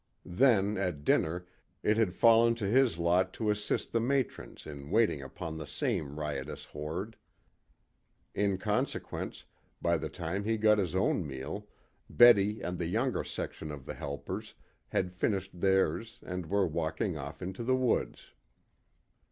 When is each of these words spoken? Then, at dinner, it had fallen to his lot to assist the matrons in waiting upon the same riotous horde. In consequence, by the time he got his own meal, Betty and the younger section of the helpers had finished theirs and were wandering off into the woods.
Then, 0.25 0.79
at 0.79 1.03
dinner, 1.03 1.45
it 1.83 1.95
had 1.95 2.11
fallen 2.15 2.55
to 2.55 2.65
his 2.65 2.97
lot 2.97 3.33
to 3.35 3.51
assist 3.51 3.91
the 3.91 3.99
matrons 3.99 4.65
in 4.65 4.89
waiting 4.89 5.21
upon 5.21 5.55
the 5.57 5.67
same 5.67 6.19
riotous 6.19 6.65
horde. 6.65 7.15
In 8.33 8.57
consequence, 8.57 9.45
by 9.79 9.97
the 9.97 10.09
time 10.09 10.43
he 10.43 10.57
got 10.57 10.79
his 10.79 10.95
own 10.95 11.27
meal, 11.27 11.67
Betty 12.09 12.61
and 12.61 12.79
the 12.79 12.87
younger 12.87 13.23
section 13.23 13.69
of 13.71 13.85
the 13.85 13.93
helpers 13.93 14.55
had 14.89 15.13
finished 15.13 15.61
theirs 15.61 16.17
and 16.25 16.47
were 16.47 16.65
wandering 16.65 17.15
off 17.15 17.39
into 17.43 17.63
the 17.63 17.75
woods. 17.77 18.31